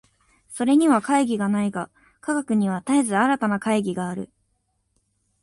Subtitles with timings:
[0.49, 1.91] それには懐疑がないが、
[2.21, 4.31] 科学には絶えず新たな懐疑がある。